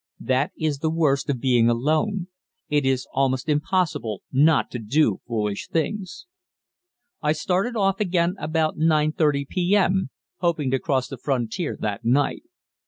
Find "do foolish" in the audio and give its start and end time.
4.79-5.67